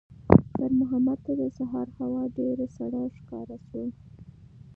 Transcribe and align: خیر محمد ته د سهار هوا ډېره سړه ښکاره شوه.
خیر 0.53 0.71
محمد 0.81 1.17
ته 1.25 1.33
د 1.41 1.43
سهار 1.57 1.87
هوا 1.99 2.23
ډېره 2.37 2.65
سړه 2.77 3.01
ښکاره 3.17 3.57
شوه. 3.67 3.85